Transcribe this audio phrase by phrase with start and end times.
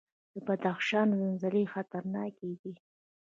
[0.33, 2.73] د بدخشان زلزلې خطرناکې دي